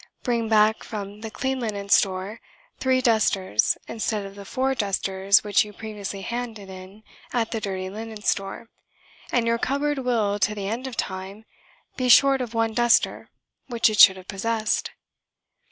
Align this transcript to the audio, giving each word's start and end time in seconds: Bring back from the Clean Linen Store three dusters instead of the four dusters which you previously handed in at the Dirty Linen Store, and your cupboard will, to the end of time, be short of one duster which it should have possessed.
Bring 0.23 0.49
back 0.49 0.83
from 0.83 1.21
the 1.21 1.29
Clean 1.29 1.59
Linen 1.59 1.87
Store 1.89 2.39
three 2.79 3.01
dusters 3.01 3.77
instead 3.87 4.25
of 4.25 4.33
the 4.33 4.45
four 4.45 4.73
dusters 4.73 5.43
which 5.43 5.63
you 5.63 5.73
previously 5.73 6.21
handed 6.23 6.71
in 6.71 7.03
at 7.31 7.51
the 7.51 7.61
Dirty 7.61 7.87
Linen 7.87 8.23
Store, 8.23 8.67
and 9.31 9.45
your 9.45 9.59
cupboard 9.59 9.99
will, 9.99 10.39
to 10.39 10.55
the 10.55 10.67
end 10.67 10.87
of 10.87 10.97
time, 10.97 11.45
be 11.97 12.09
short 12.09 12.41
of 12.41 12.55
one 12.55 12.73
duster 12.73 13.29
which 13.67 13.91
it 13.91 13.99
should 13.99 14.17
have 14.17 14.27
possessed. 14.27 14.89